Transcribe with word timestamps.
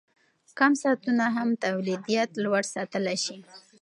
کم 0.59 0.71
ساعتونه 0.81 1.25
هم 1.35 1.49
تولیدیت 1.65 2.29
لوړ 2.43 2.63
ساتلی 2.75 3.17
شي. 3.25 3.37